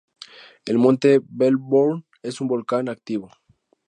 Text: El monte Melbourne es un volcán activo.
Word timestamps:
El 0.65 0.79
monte 0.79 1.21
Melbourne 1.29 2.05
es 2.23 2.41
un 2.41 2.47
volcán 2.47 2.89
activo. 2.89 3.29